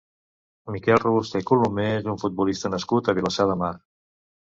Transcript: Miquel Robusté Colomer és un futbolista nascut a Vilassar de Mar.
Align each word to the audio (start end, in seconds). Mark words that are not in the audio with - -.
Miquel 0.75 0.99
Robusté 1.03 1.43
Colomer 1.51 1.87
és 1.99 2.09
un 2.17 2.19
futbolista 2.25 2.75
nascut 2.79 3.15
a 3.15 3.19
Vilassar 3.23 3.51
de 3.55 3.63
Mar. 3.65 3.75